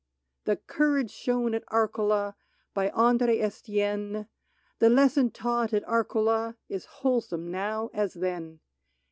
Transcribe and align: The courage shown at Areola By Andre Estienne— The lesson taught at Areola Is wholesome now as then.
The 0.45 0.55
courage 0.57 1.11
shown 1.11 1.53
at 1.53 1.63
Areola 1.67 2.33
By 2.73 2.89
Andre 2.89 3.37
Estienne— 3.37 4.27
The 4.79 4.89
lesson 4.89 5.29
taught 5.29 5.73
at 5.73 5.83
Areola 5.85 6.55
Is 6.67 6.85
wholesome 6.85 7.51
now 7.51 7.91
as 7.93 8.15
then. 8.15 8.61